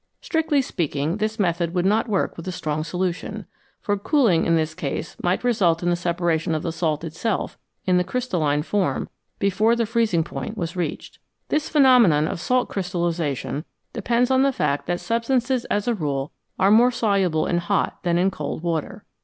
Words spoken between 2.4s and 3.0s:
a strong